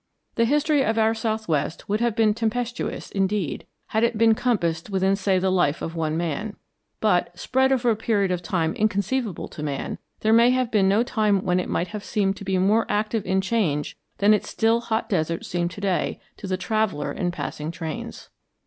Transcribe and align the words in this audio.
The 0.33 0.45
history 0.45 0.81
of 0.83 0.97
our 0.97 1.13
southwest 1.13 1.87
would 1.87 1.99
have 1.99 2.15
been 2.15 2.33
tempestuous 2.33 3.11
indeed 3.11 3.67
had 3.89 4.03
it 4.03 4.17
been 4.17 4.33
compassed 4.33 4.89
within 4.89 5.15
say 5.15 5.37
the 5.37 5.51
life 5.51 5.83
of 5.83 5.95
one 5.95 6.17
man; 6.17 6.55
but, 6.99 7.37
spread 7.37 7.71
over 7.71 7.91
a 7.91 7.95
period 7.95 8.31
of 8.31 8.41
time 8.41 8.73
inconceivable 8.73 9.47
to 9.49 9.61
man, 9.61 9.99
there 10.21 10.33
may 10.33 10.49
have 10.49 10.71
been 10.71 10.89
no 10.89 11.03
time 11.03 11.45
when 11.45 11.59
it 11.59 11.69
might 11.69 11.89
have 11.89 12.03
seemed 12.03 12.35
to 12.37 12.43
be 12.43 12.57
more 12.57 12.87
active 12.89 13.23
in 13.27 13.41
change 13.41 13.95
than 14.17 14.33
its 14.33 14.49
still 14.49 14.81
hot 14.81 15.07
deserts 15.07 15.47
seem 15.47 15.69
to 15.69 15.79
day 15.81 16.19
to 16.37 16.47
the 16.47 16.57
traveller 16.57 17.11
in 17.11 17.29
passing 17.29 17.69
trains. 17.69 18.29